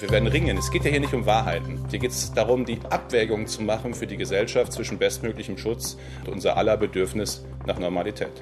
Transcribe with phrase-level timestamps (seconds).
[0.00, 0.56] Wir werden ringen.
[0.56, 1.84] Es geht ja hier nicht um Wahrheiten.
[1.90, 6.32] Hier geht es darum, die Abwägung zu machen für die Gesellschaft zwischen bestmöglichem Schutz und
[6.32, 8.32] unser aller Bedürfnis nach Normalität.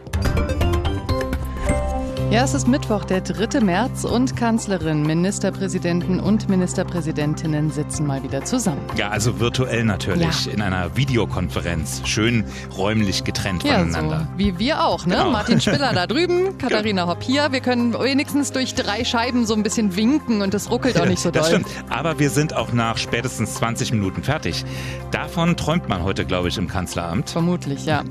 [2.30, 3.60] Ja, es ist Mittwoch, der 3.
[3.60, 8.82] März und Kanzlerin, Ministerpräsidenten und Ministerpräsidentinnen sitzen mal wieder zusammen.
[8.98, 10.52] Ja, also virtuell natürlich, ja.
[10.52, 12.44] in einer Videokonferenz, schön
[12.76, 14.28] räumlich getrennt ja, voneinander.
[14.30, 15.14] So wie wir auch, ne?
[15.14, 15.30] Genau.
[15.30, 17.50] Martin Spiller da drüben, Katharina Hopp hier.
[17.50, 21.22] Wir können wenigstens durch drei Scheiben so ein bisschen winken und es ruckelt auch nicht
[21.22, 21.40] so doll.
[21.40, 24.66] Das stimmt, aber wir sind auch nach spätestens 20 Minuten fertig.
[25.12, 27.30] Davon träumt man heute, glaube ich, im Kanzleramt.
[27.30, 28.04] Vermutlich, ja.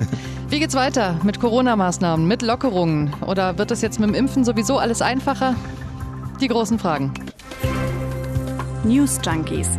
[0.50, 3.14] Wie geht's weiter mit Corona-Maßnahmen, mit Lockerungen?
[3.22, 5.56] Oder wird es jetzt mit dem Impfen sowieso alles einfacher?
[6.40, 7.14] Die großen Fragen.
[8.84, 9.70] News Junkies.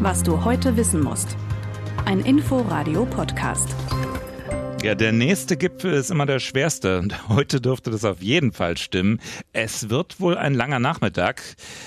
[0.00, 1.36] Was du heute wissen musst.
[2.04, 3.68] Ein Info-Radio-Podcast.
[4.82, 8.76] Ja, der nächste Gipfel ist immer der schwerste und heute dürfte das auf jeden Fall
[8.76, 9.20] stimmen.
[9.52, 11.40] Es wird wohl ein langer Nachmittag.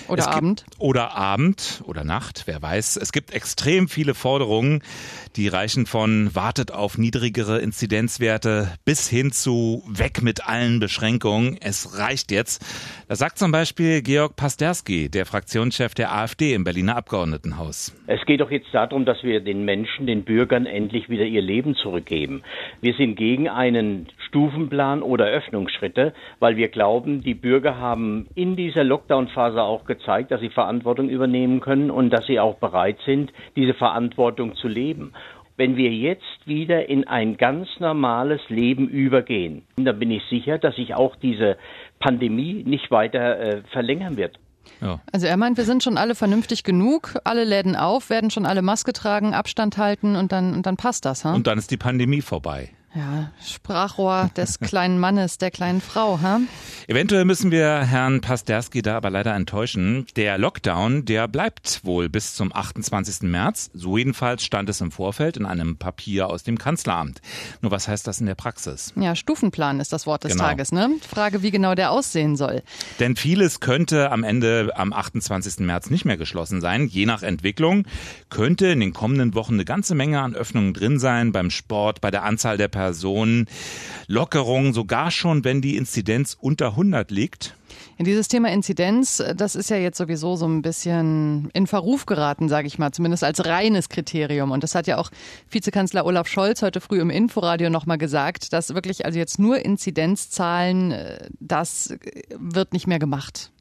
[0.08, 0.63] Oder es Abend.
[0.63, 2.95] Gibt, oder Abend oder Nacht, wer weiß.
[2.95, 4.82] Es gibt extrem viele Forderungen,
[5.35, 11.57] die reichen von wartet auf niedrigere Inzidenzwerte bis hin zu weg mit allen Beschränkungen.
[11.59, 12.63] Es reicht jetzt.
[13.09, 17.93] Das sagt zum Beispiel Georg Pasterski, der Fraktionschef der AfD im Berliner Abgeordnetenhaus.
[18.07, 21.76] Es geht doch jetzt darum, dass wir den Menschen, den Bürgern endlich wieder ihr Leben
[21.76, 22.41] zurückgeben.
[22.86, 28.84] Wir sind gegen einen Stufenplan oder Öffnungsschritte, weil wir glauben, die Bürger haben in dieser
[28.84, 33.74] Lockdown-Phase auch gezeigt, dass sie Verantwortung übernehmen können und dass sie auch bereit sind, diese
[33.74, 35.14] Verantwortung zu leben.
[35.58, 40.76] Wenn wir jetzt wieder in ein ganz normales Leben übergehen, dann bin ich sicher, dass
[40.76, 41.58] sich auch diese
[41.99, 44.38] Pandemie nicht weiter äh, verlängern wird.
[44.82, 45.02] Ja.
[45.12, 48.62] Also er meint, wir sind schon alle vernünftig genug, alle Läden auf, werden schon alle
[48.62, 51.26] Maske tragen, Abstand halten und dann, und dann passt das.
[51.26, 51.34] Ha?
[51.34, 52.70] Und dann ist die Pandemie vorbei.
[52.96, 56.40] Ja, Sprachrohr des kleinen Mannes, der kleinen Frau, ha?
[56.88, 60.05] Eventuell müssen wir Herrn Pasterski da aber leider enttäuschen.
[60.15, 63.24] Der Lockdown, der bleibt wohl bis zum 28.
[63.24, 63.70] März.
[63.74, 67.19] So jedenfalls stand es im Vorfeld in einem Papier aus dem Kanzleramt.
[67.62, 68.94] Nur was heißt das in der Praxis?
[68.96, 70.46] Ja, Stufenplan ist das Wort des genau.
[70.46, 70.91] Tages, ne?
[71.06, 72.64] Frage, wie genau der aussehen soll.
[73.02, 75.59] Denn vieles könnte am Ende am 28.
[75.66, 76.88] März nicht mehr geschlossen sein.
[76.88, 77.86] Je nach Entwicklung
[78.30, 82.09] könnte in den kommenden Wochen eine ganze Menge an Öffnungen drin sein, beim Sport, bei
[82.09, 83.47] der Anzahl der Personen Personen.
[84.07, 87.56] Lockerungen sogar schon, wenn die Inzidenz unter 100 liegt.
[87.97, 92.47] Ja, dieses Thema Inzidenz, das ist ja jetzt sowieso so ein bisschen in Verruf geraten,
[92.47, 94.51] sage ich mal, zumindest als reines Kriterium.
[94.51, 95.09] Und das hat ja auch
[95.50, 100.91] Vizekanzler Olaf Scholz heute früh im Inforadio nochmal gesagt, dass wirklich also jetzt nur Inzidenzzahlen,
[100.91, 101.97] äh, das
[102.38, 103.52] wird nicht mehr gemacht.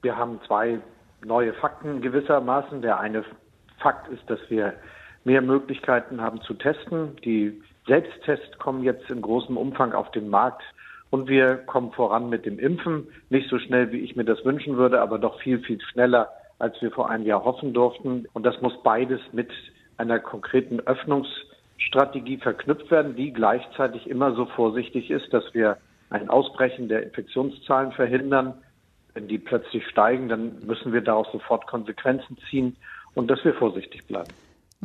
[0.00, 0.78] Wir haben zwei
[1.22, 2.80] neue Fakten gewissermaßen.
[2.80, 3.24] Der eine
[3.78, 4.72] Fakt ist, dass wir
[5.24, 7.16] mehr Möglichkeiten haben zu testen.
[7.24, 10.62] Die Selbsttests kommen jetzt in großem Umfang auf den Markt
[11.10, 13.08] und wir kommen voran mit dem Impfen.
[13.28, 16.80] Nicht so schnell, wie ich mir das wünschen würde, aber doch viel, viel schneller, als
[16.80, 18.26] wir vor einem Jahr hoffen durften.
[18.32, 19.50] Und das muss beides mit
[19.96, 25.76] einer konkreten Öffnungsstrategie verknüpft werden, die gleichzeitig immer so vorsichtig ist, dass wir
[26.10, 28.54] ein Ausbrechen der Infektionszahlen verhindern.
[29.12, 32.76] Wenn die plötzlich steigen, dann müssen wir daraus sofort Konsequenzen ziehen
[33.14, 34.32] und dass wir vorsichtig bleiben.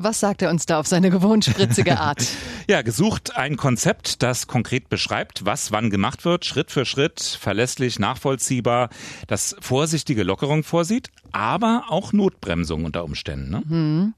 [0.02, 2.26] Was sagt er uns da auf seine gewohnt spritzige Art?
[2.70, 8.00] ja, gesucht ein Konzept, das konkret beschreibt, was wann gemacht wird, Schritt für Schritt, verlässlich,
[8.00, 8.88] nachvollziehbar,
[9.28, 13.50] das vorsichtige Lockerung vorsieht, aber auch Notbremsung unter Umständen.
[13.50, 13.62] Ne?
[13.66, 14.14] Mhm.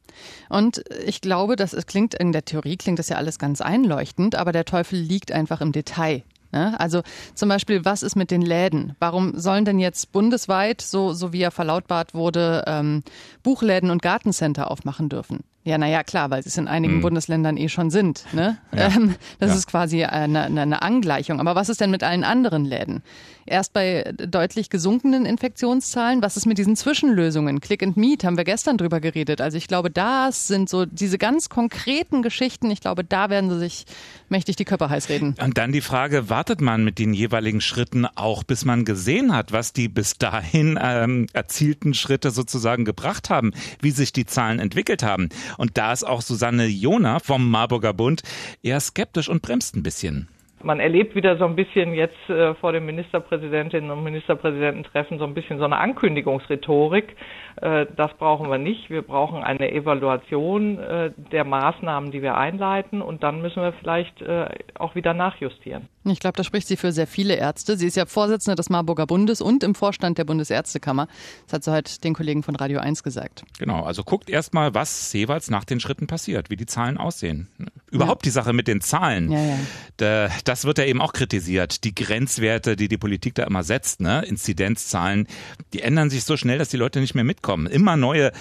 [0.50, 4.52] Und ich glaube, das klingt in der Theorie klingt das ja alles ganz einleuchtend, aber
[4.52, 6.24] der Teufel liegt einfach im Detail.
[6.52, 6.80] Ne?
[6.80, 7.02] Also
[7.34, 8.96] zum Beispiel, was ist mit den Läden?
[9.00, 13.04] Warum sollen denn jetzt bundesweit, so, so wie er verlautbart wurde, ähm,
[13.42, 15.40] Buchläden und Gartencenter aufmachen dürfen?
[15.64, 17.02] Ja, naja, klar, weil sie es in einigen hm.
[17.02, 18.26] Bundesländern eh schon sind.
[18.34, 18.58] Ne?
[18.76, 18.82] Ja.
[18.92, 19.58] Ähm, das ja.
[19.58, 21.40] ist quasi eine, eine Angleichung.
[21.40, 23.04] Aber was ist denn mit allen anderen Läden?
[23.46, 26.22] Erst bei deutlich gesunkenen Infektionszahlen.
[26.22, 27.60] Was ist mit diesen Zwischenlösungen?
[27.60, 29.40] Click and Meet haben wir gestern drüber geredet.
[29.40, 32.72] Also ich glaube, das sind so diese ganz konkreten Geschichten.
[32.72, 33.86] Ich glaube, da werden sie sich
[34.30, 35.36] mächtig die Köpfe heiß reden.
[35.42, 39.52] Und dann die Frage, wartet man mit den jeweiligen Schritten auch, bis man gesehen hat,
[39.52, 45.04] was die bis dahin ähm, erzielten Schritte sozusagen gebracht haben, wie sich die Zahlen entwickelt
[45.04, 45.30] haben?
[45.58, 48.24] Und da ist auch Susanne Jona vom Marburger Bund
[48.62, 50.28] eher skeptisch und bremst ein bisschen.
[50.64, 55.34] Man erlebt wieder so ein bisschen jetzt äh, vor dem Ministerpräsidentinnen und Ministerpräsidententreffen so ein
[55.34, 57.16] bisschen so eine Ankündigungsrhetorik.
[57.62, 58.90] Äh, das brauchen wir nicht.
[58.90, 64.22] Wir brauchen eine Evaluation äh, der Maßnahmen, die wir einleiten und dann müssen wir vielleicht
[64.22, 65.88] äh, auch wieder nachjustieren.
[66.04, 67.78] Ich glaube, da spricht sie für sehr viele Ärzte.
[67.78, 71.08] Sie ist ja Vorsitzende des Marburger Bundes und im Vorstand der Bundesärztekammer.
[71.46, 73.44] Das hat sie heute den Kollegen von Radio 1 gesagt.
[73.60, 77.48] Genau, also guckt erst mal, was jeweils nach den Schritten passiert, wie die Zahlen aussehen.
[77.92, 78.30] Überhaupt ja.
[78.30, 79.32] die Sache mit den Zahlen.
[79.32, 79.60] Ja, ja.
[79.98, 81.84] Da, das wird ja eben auch kritisiert.
[81.84, 84.24] Die Grenzwerte, die die Politik da immer setzt, ne?
[84.26, 85.28] Inzidenzzahlen,
[85.74, 87.68] die ändern sich so schnell, dass die Leute nicht mehr mitkommen.
[87.68, 88.32] Immer neue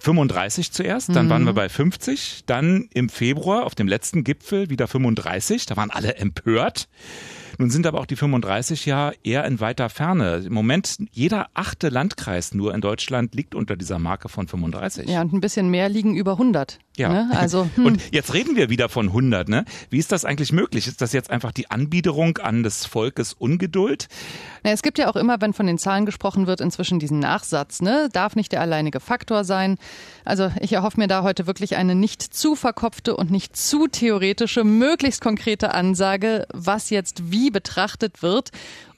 [0.00, 1.30] 35 zuerst, dann mhm.
[1.30, 5.90] waren wir bei 50, dann im Februar auf dem letzten Gipfel wieder 35, da waren
[5.90, 6.88] alle empört.
[7.58, 10.44] Nun sind aber auch die 35 ja eher in weiter Ferne.
[10.46, 15.10] Im Moment jeder achte Landkreis nur in Deutschland liegt unter dieser Marke von 35.
[15.10, 16.78] Ja, und ein bisschen mehr liegen über 100.
[17.00, 17.08] Ja.
[17.08, 17.30] Ne?
[17.40, 17.86] Also, hm.
[17.86, 19.48] Und jetzt reden wir wieder von 100.
[19.48, 19.64] Ne?
[19.88, 20.86] Wie ist das eigentlich möglich?
[20.86, 24.08] Ist das jetzt einfach die Anbiederung an des Volkes Ungeduld?
[24.62, 27.80] Na, es gibt ja auch immer, wenn von den Zahlen gesprochen wird, inzwischen diesen Nachsatz.
[27.80, 28.08] Ne?
[28.12, 29.78] Darf nicht der alleinige Faktor sein.
[30.24, 34.64] Also ich erhoffe mir da heute wirklich eine nicht zu verkopfte und nicht zu theoretische,
[34.64, 38.50] möglichst konkrete Ansage, was jetzt wie betrachtet wird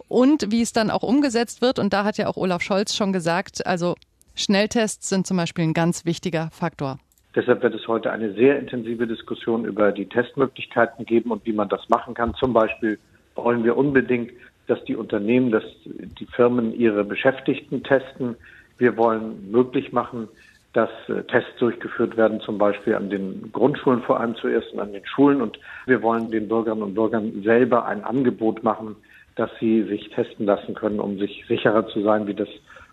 [0.08, 1.78] und wie es dann auch umgesetzt wird.
[1.78, 3.94] Und da hat ja auch Olaf Scholz schon gesagt, also
[4.34, 6.98] Schnelltests sind zum Beispiel ein ganz wichtiger Faktor.
[7.34, 11.68] Deshalb wird es heute eine sehr intensive Diskussion über die Testmöglichkeiten geben und wie man
[11.68, 12.34] das machen kann.
[12.34, 12.98] Zum Beispiel
[13.34, 14.32] wollen wir unbedingt,
[14.66, 18.36] dass die Unternehmen, dass die Firmen ihre Beschäftigten testen.
[18.78, 20.28] Wir wollen möglich machen,
[20.72, 24.92] dass äh, Tests durchgeführt werden, zum Beispiel an den Grundschulen vor allem zuerst und an
[24.92, 25.42] den Schulen.
[25.42, 28.96] Und wir wollen den Bürgerinnen und Bürgern selber ein Angebot machen,
[29.36, 32.48] dass sie sich testen lassen können, um sich sicherer zu sein, wie das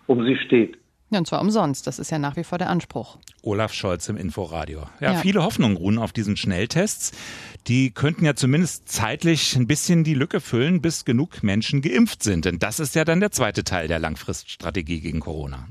[0.06, 0.79] um sie steht.
[1.10, 1.86] Ja, und zwar umsonst.
[1.86, 3.18] Das ist ja nach wie vor der Anspruch.
[3.42, 4.82] Olaf Scholz im Inforadio.
[5.00, 7.10] Ja, ja, viele Hoffnungen ruhen auf diesen Schnelltests.
[7.66, 12.44] Die könnten ja zumindest zeitlich ein bisschen die Lücke füllen, bis genug Menschen geimpft sind.
[12.44, 15.66] Denn das ist ja dann der zweite Teil der Langfriststrategie gegen Corona.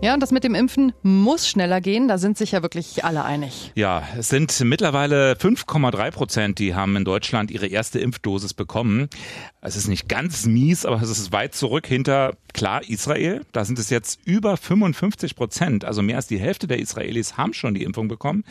[0.00, 2.06] Ja, und das mit dem Impfen muss schneller gehen.
[2.06, 3.72] Da sind sich ja wirklich alle einig.
[3.74, 9.08] Ja, es sind mittlerweile 5,3 Prozent, die haben in Deutschland ihre erste Impfdosis bekommen.
[9.60, 13.46] Es ist nicht ganz mies, aber es ist weit zurück hinter, klar, Israel.
[13.52, 15.84] Da sind es jetzt über 55 Prozent.
[15.84, 18.44] Also mehr als die Hälfte der Israelis haben schon die Impfung bekommen.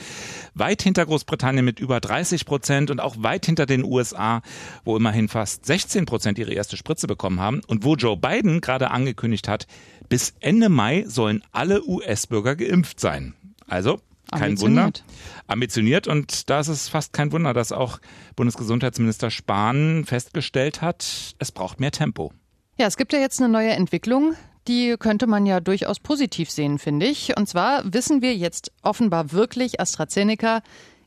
[0.53, 4.41] Weit hinter Großbritannien mit über 30 Prozent und auch weit hinter den USA,
[4.85, 8.91] wo immerhin fast 16 Prozent ihre erste Spritze bekommen haben und wo Joe Biden gerade
[8.91, 9.67] angekündigt hat,
[10.07, 13.33] bis Ende Mai sollen alle US-Bürger geimpft sein.
[13.67, 13.99] Also
[14.31, 14.85] kein Ambitioniert.
[14.85, 15.13] Wunder.
[15.47, 17.99] Ambitioniert und da ist es fast kein Wunder, dass auch
[18.37, 22.31] Bundesgesundheitsminister Spahn festgestellt hat, es braucht mehr Tempo.
[22.79, 24.35] Ja, es gibt ja jetzt eine neue Entwicklung.
[24.67, 27.35] Die könnte man ja durchaus positiv sehen, finde ich.
[27.35, 30.61] Und zwar wissen wir jetzt offenbar wirklich, AstraZeneca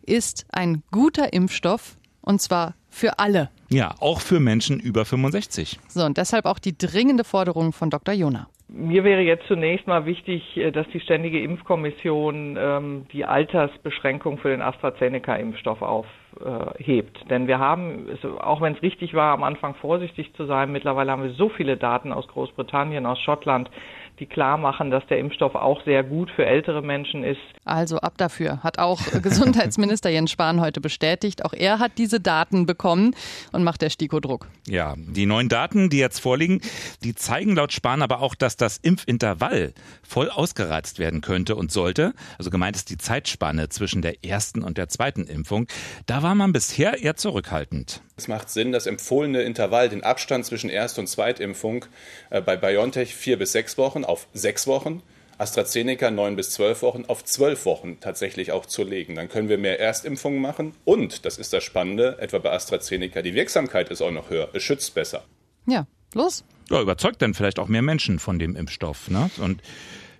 [0.04, 3.50] ist ein guter Impfstoff und zwar für alle.
[3.68, 5.78] Ja, auch für Menschen über 65.
[5.86, 8.14] So, und deshalb auch die dringende Forderung von Dr.
[8.14, 8.48] Jona.
[8.66, 14.48] Mir wäre jetzt zunächst mal wichtig, äh, dass die Ständige Impfkommission ähm, die Altersbeschränkung für
[14.48, 16.19] den AstraZeneca-Impfstoff aufhebt.
[16.38, 18.06] Äh, Denn wir haben,
[18.40, 21.76] auch wenn es richtig war, am Anfang vorsichtig zu sein, mittlerweile haben wir so viele
[21.76, 23.70] Daten aus Großbritannien, aus Schottland,
[24.20, 27.40] die klar machen, dass der Impfstoff auch sehr gut für ältere Menschen ist.
[27.64, 31.44] Also ab dafür, hat auch Gesundheitsminister Jens Spahn heute bestätigt.
[31.44, 33.14] Auch er hat diese Daten bekommen
[33.52, 34.48] und macht der STIKO Druck.
[34.66, 36.60] Ja, die neuen Daten, die jetzt vorliegen,
[37.02, 39.72] die zeigen laut Spahn aber auch, dass das Impfintervall
[40.02, 42.12] voll ausgereizt werden könnte und sollte.
[42.38, 45.66] Also gemeint ist die Zeitspanne zwischen der ersten und der zweiten Impfung.
[46.06, 48.02] Da war man bisher eher zurückhaltend.
[48.20, 51.86] Es macht Sinn, das empfohlene Intervall, den Abstand zwischen Erst- und Zweitimpfung
[52.28, 55.02] äh, bei BioNTech vier bis sechs Wochen auf sechs Wochen,
[55.38, 59.14] AstraZeneca neun bis zwölf Wochen auf zwölf Wochen tatsächlich auch zu legen.
[59.14, 63.34] Dann können wir mehr Erstimpfungen machen und, das ist das Spannende, etwa bei AstraZeneca, die
[63.34, 64.50] Wirksamkeit ist auch noch höher.
[64.52, 65.24] Es schützt besser.
[65.66, 66.44] Ja, los.
[66.68, 69.08] Ja, überzeugt dann vielleicht auch mehr Menschen von dem Impfstoff.
[69.08, 69.30] Ne?
[69.38, 69.62] Und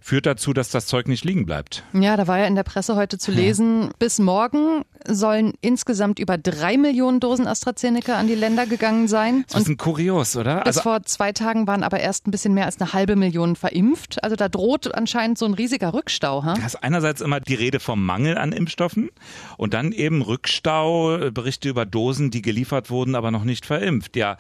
[0.01, 1.85] führt dazu, dass das Zeug nicht liegen bleibt.
[1.93, 3.91] Ja, da war ja in der Presse heute zu lesen, ja.
[3.99, 9.45] bis morgen sollen insgesamt über drei Millionen Dosen AstraZeneca an die Länder gegangen sein.
[9.51, 10.57] Das ist ein kurios, oder?
[10.59, 13.57] Bis also vor zwei Tagen waren aber erst ein bisschen mehr als eine halbe Million
[13.57, 14.23] verimpft.
[14.25, 16.45] Also da droht anscheinend so ein riesiger Rückstau.
[16.45, 16.55] Ha?
[16.55, 19.11] Da ist einerseits immer die Rede vom Mangel an Impfstoffen
[19.57, 24.17] und dann eben Rückstau, Berichte über Dosen, die geliefert wurden, aber noch nicht verimpft.
[24.17, 24.37] Ja,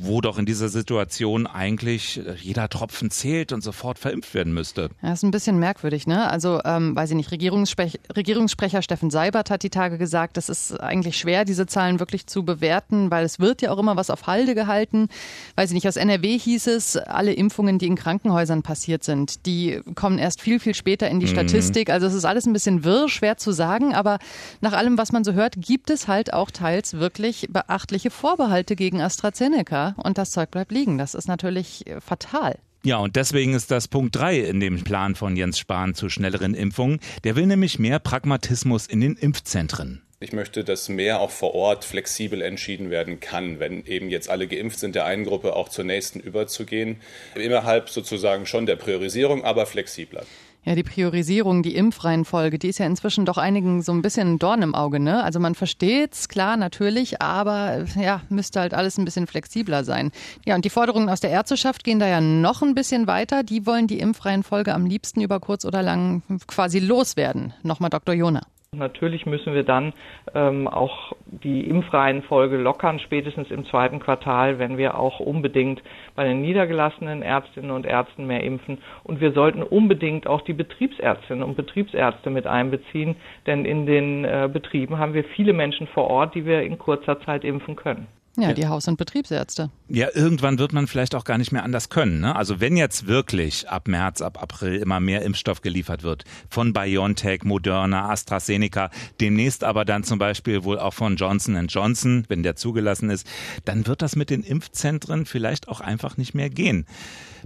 [0.00, 4.90] wo doch in dieser Situation eigentlich äh, jeder Tropfen zählt und sofort verimpft werden müsste.
[5.02, 6.30] Ja, ist ein bisschen merkwürdig, ne?
[6.30, 10.80] Also, ähm, weiß ich nicht, Regierungssprech Regierungssprecher Steffen Seibert hat die Tage gesagt, es ist
[10.80, 14.26] eigentlich schwer, diese Zahlen wirklich zu bewerten, weil es wird ja auch immer was auf
[14.26, 15.08] Halde gehalten.
[15.56, 19.80] Weiß ich nicht, aus NRW hieß es, alle Impfungen, die in Krankenhäusern passiert sind, die
[19.94, 21.30] kommen erst viel, viel später in die mhm.
[21.30, 21.90] Statistik.
[21.90, 24.18] Also es ist alles ein bisschen wirr, schwer zu sagen, aber
[24.60, 29.00] nach allem, was man so hört, gibt es halt auch teils wirklich beachtliche Vorbehalte gegen
[29.00, 30.98] AstraZeneca und das Zeug bleibt liegen.
[30.98, 32.58] Das ist natürlich äh, fatal.
[32.84, 36.54] Ja, und deswegen ist das Punkt 3 in dem Plan von Jens Spahn zu schnelleren
[36.54, 37.00] Impfungen.
[37.24, 40.02] Der will nämlich mehr Pragmatismus in den Impfzentren.
[40.20, 44.48] Ich möchte, dass mehr auch vor Ort flexibel entschieden werden kann, wenn eben jetzt alle
[44.48, 47.00] geimpft sind, der einen Gruppe auch zur nächsten überzugehen.
[47.36, 50.24] Innerhalb sozusagen schon der Priorisierung, aber flexibler.
[50.64, 54.38] Ja, die Priorisierung, die Impfreihenfolge, die ist ja inzwischen doch einigen so ein bisschen ein
[54.38, 55.22] Dorn im Auge, ne?
[55.22, 60.10] Also man versteht's, klar, natürlich, aber ja, müsste halt alles ein bisschen flexibler sein.
[60.44, 63.44] Ja, und die Forderungen aus der Ärzteschaft gehen da ja noch ein bisschen weiter.
[63.44, 67.54] Die wollen die Impfreihenfolge am liebsten über kurz oder lang quasi loswerden.
[67.62, 68.14] Nochmal Dr.
[68.14, 68.42] Jona.
[68.76, 69.94] Natürlich müssen wir dann
[70.34, 75.82] ähm, auch die Impfreihenfolge lockern, spätestens im zweiten Quartal, wenn wir auch unbedingt
[76.14, 78.76] bei den niedergelassenen Ärztinnen und Ärzten mehr impfen.
[79.04, 84.50] Und wir sollten unbedingt auch die Betriebsärztinnen und Betriebsärzte mit einbeziehen, denn in den äh,
[84.52, 88.06] Betrieben haben wir viele Menschen vor Ort, die wir in kurzer Zeit impfen können.
[88.40, 89.70] Ja, die Haus- und Betriebsärzte.
[89.88, 92.20] Ja, irgendwann wird man vielleicht auch gar nicht mehr anders können.
[92.20, 92.36] Ne?
[92.36, 97.42] Also wenn jetzt wirklich ab März, ab April immer mehr Impfstoff geliefert wird von BioNTech,
[97.44, 98.90] Moderna, AstraZeneca,
[99.20, 103.26] demnächst aber dann zum Beispiel wohl auch von Johnson Johnson, wenn der zugelassen ist,
[103.64, 106.86] dann wird das mit den Impfzentren vielleicht auch einfach nicht mehr gehen.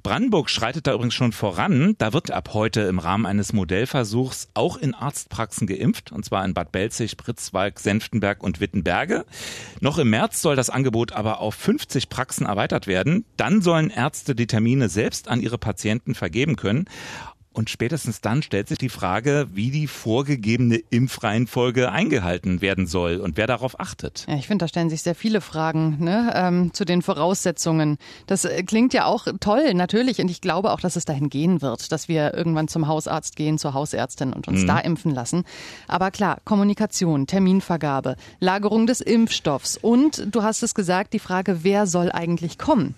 [0.03, 1.95] Brandenburg schreitet da übrigens schon voran.
[1.99, 6.55] Da wird ab heute im Rahmen eines Modellversuchs auch in Arztpraxen geimpft, und zwar in
[6.55, 9.25] Bad Belzig, Pritzwalk, Senftenberg und Wittenberge.
[9.81, 13.25] Noch im März soll das Angebot aber auf 50 Praxen erweitert werden.
[13.37, 16.87] Dann sollen Ärzte die Termine selbst an ihre Patienten vergeben können.
[17.53, 23.37] Und spätestens dann stellt sich die Frage, wie die vorgegebene Impfreihenfolge eingehalten werden soll und
[23.37, 24.25] wer darauf achtet.
[24.29, 27.99] Ja, ich finde, da stellen sich sehr viele Fragen ne, ähm, zu den Voraussetzungen.
[28.27, 30.21] Das äh, klingt ja auch toll, natürlich.
[30.21, 33.59] Und ich glaube auch, dass es dahin gehen wird, dass wir irgendwann zum Hausarzt gehen,
[33.59, 34.67] zur Hausärztin und uns mhm.
[34.67, 35.45] da impfen lassen.
[35.89, 41.87] Aber klar, Kommunikation, Terminvergabe, Lagerung des Impfstoffs und, du hast es gesagt, die Frage, wer
[41.87, 42.95] soll eigentlich kommen?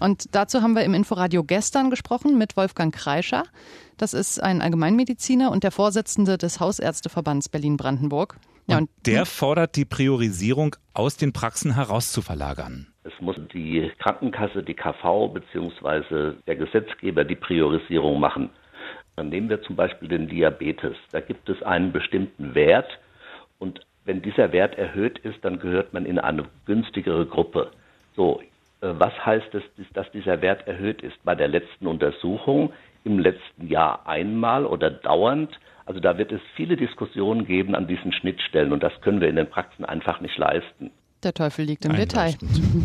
[0.00, 3.44] Und dazu haben wir im Inforadio gestern gesprochen mit Wolfgang Kreischer.
[3.96, 8.36] Das ist ein Allgemeinmediziner und der Vorsitzende des Hausärzteverbands Berlin-Brandenburg.
[8.66, 12.88] Ja, und der fordert die Priorisierung aus den Praxen herauszuverlagern.
[13.04, 16.32] Es muss die Krankenkasse, die KV bzw.
[16.46, 18.50] der Gesetzgeber die Priorisierung machen.
[19.14, 20.96] Dann nehmen wir zum Beispiel den Diabetes.
[21.12, 22.88] Da gibt es einen bestimmten Wert
[23.58, 27.70] und wenn dieser Wert erhöht ist, dann gehört man in eine günstigere Gruppe.
[28.14, 28.40] So,
[28.80, 29.62] was heißt es,
[29.94, 31.16] dass dieser Wert erhöht ist?
[31.24, 32.72] Bei der letzten Untersuchung
[33.04, 35.58] im letzten Jahr einmal oder dauernd.
[35.86, 39.36] Also da wird es viele Diskussionen geben an diesen Schnittstellen und das können wir in
[39.36, 40.90] den Praxen einfach nicht leisten.
[41.22, 42.34] Der Teufel liegt im Detail.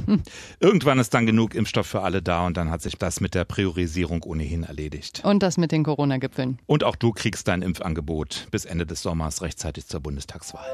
[0.60, 3.44] Irgendwann ist dann genug Impfstoff für alle da und dann hat sich das mit der
[3.44, 5.22] Priorisierung ohnehin erledigt.
[5.26, 6.60] Und das mit den Corona-Gipfeln.
[6.66, 10.66] Und auch du kriegst dein Impfangebot bis Ende des Sommers rechtzeitig zur Bundestagswahl.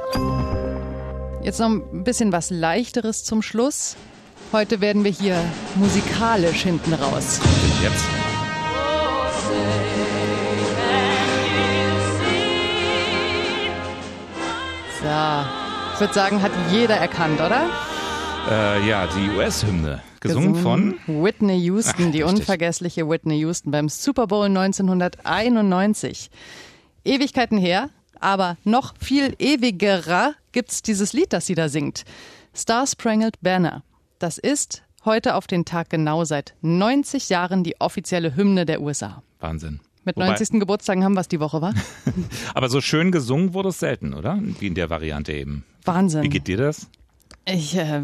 [1.42, 3.98] Jetzt noch ein bisschen was leichteres zum Schluss.
[4.54, 5.44] Heute werden wir hier
[5.76, 7.42] musikalisch hinten raus.
[7.84, 8.06] Jetzt.
[15.02, 15.08] So,
[15.94, 17.66] ich würde sagen, hat jeder erkannt, oder?
[18.50, 20.02] Äh, ja, die US-Hymne.
[20.22, 26.32] Gesungen, Gesungen, von Whitney Houston, Ach, die unvergessliche Whitney Houston beim Super Bowl 1991.
[27.04, 27.90] Ewigkeiten her,
[28.20, 32.06] aber noch viel ewigerer gibt es dieses Lied, das sie da singt.
[32.56, 33.84] Star Sprangled Banner.
[34.20, 39.22] Das ist heute auf den Tag genau seit 90 Jahren die offizielle Hymne der USA.
[39.40, 39.80] Wahnsinn.
[40.06, 40.60] Mit Wobei, 90.
[40.60, 41.76] Geburtstagen haben wir es die Woche, war?
[42.56, 44.40] Aber so schön gesungen wurde es selten, oder?
[44.60, 45.66] Wie in der Variante eben.
[45.86, 46.24] Wahnsinn.
[46.24, 46.90] Wie geht dir das?
[47.50, 48.02] Ich äh,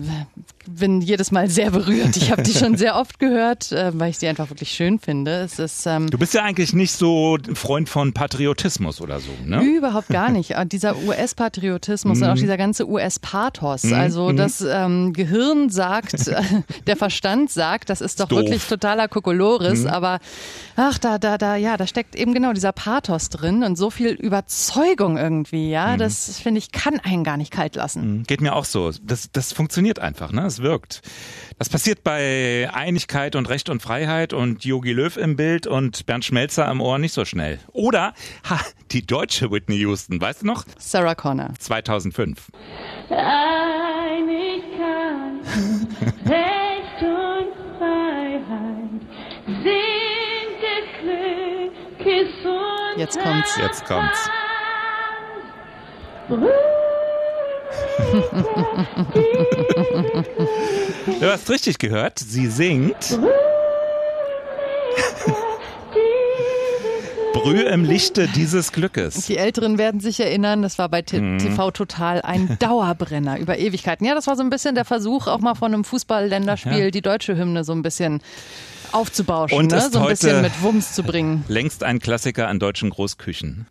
[0.68, 2.16] bin jedes Mal sehr berührt.
[2.16, 5.42] Ich habe die schon sehr oft gehört, äh, weil ich sie einfach wirklich schön finde.
[5.42, 9.32] Es ist, ähm, du bist ja eigentlich nicht so ein Freund von Patriotismus oder so,
[9.46, 9.62] ne?
[9.64, 10.44] Überhaupt gar nicht.
[10.54, 12.40] Äh, dieser US-Patriotismus und auch mhm.
[12.40, 13.84] dieser ganze US-Pathos.
[13.86, 13.94] Mhm.
[13.94, 14.38] Also mhm.
[14.38, 16.32] das ähm, Gehirn sagt,
[16.88, 18.40] der Verstand sagt, das ist doch Doof.
[18.40, 19.86] wirklich totaler Kokolores.
[19.88, 20.20] Aber
[20.76, 24.10] ach, da, da, da, ja, da steckt eben genau dieser Pathos drin und so viel
[24.10, 25.72] Überzeugung irgendwie.
[25.72, 28.24] Ja, das finde ich kann einen gar nicht kalt lassen.
[28.28, 28.92] Geht mir auch so.
[29.02, 30.46] Das, das funktioniert einfach, ne?
[30.46, 31.02] Es wirkt.
[31.58, 36.24] Das passiert bei Einigkeit und Recht und Freiheit und Yogi Löw im Bild und Bernd
[36.24, 37.60] Schmelzer am Ohr nicht so schnell.
[37.72, 38.14] Oder
[38.50, 38.60] ha,
[38.92, 40.66] die deutsche Whitney Houston, weißt du noch?
[40.78, 41.52] Sarah Connor.
[41.58, 42.50] 2005.
[43.10, 43.20] Einigkeit,
[46.26, 49.02] Recht und Freiheit
[49.46, 53.58] sind des Glückes und Jetzt kommt's.
[53.58, 54.30] Jetzt kommt's.
[61.20, 63.18] Du hast richtig gehört, sie singt.
[67.34, 69.26] Brühe im Lichte dieses Glückes.
[69.26, 71.74] Die Älteren werden sich erinnern, das war bei TV mhm.
[71.74, 74.06] Total ein Dauerbrenner über Ewigkeiten.
[74.06, 76.92] Ja, das war so ein bisschen der Versuch, auch mal von einem Fußball-Länderspiel ja.
[76.92, 78.22] die deutsche Hymne so ein bisschen
[78.94, 79.90] aufzubauschen, und ne?
[79.92, 81.44] so ein bisschen mit Wumms zu bringen.
[81.48, 83.66] Längst ein Klassiker an deutschen Großküchen.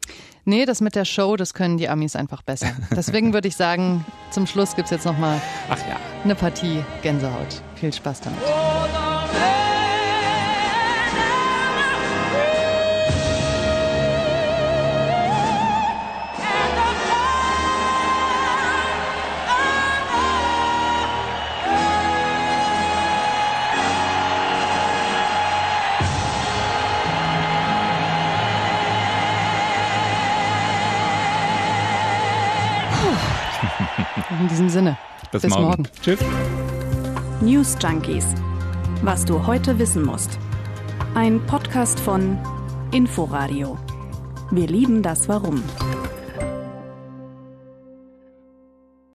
[0.44, 2.72] Nee, das mit der Show, das können die Amis einfach besser.
[2.96, 6.00] Deswegen würde ich sagen, zum Schluss gibt es jetzt nochmal ja.
[6.24, 7.62] eine Partie Gänsehaut.
[7.76, 8.40] Viel Spaß damit.
[34.42, 34.98] In diesem Sinne.
[35.30, 35.64] Bis, Bis morgen.
[35.66, 35.88] morgen.
[36.02, 36.18] Tschüss.
[37.42, 38.26] News Junkies.
[39.02, 40.36] Was du heute wissen musst.
[41.14, 42.36] Ein Podcast von
[42.90, 43.78] Inforadio.
[44.50, 45.62] Wir lieben das Warum.